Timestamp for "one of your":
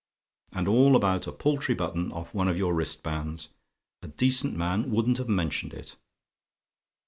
2.33-2.73